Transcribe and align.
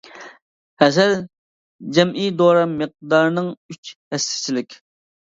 ھەسەل 0.83 1.13
جەمئىي 1.99 2.33
دورا 2.41 2.65
مىقدارىنىڭ 2.75 3.55
ئۈچ 3.71 3.97
ھەسسىسىچىلىك. 3.97 4.85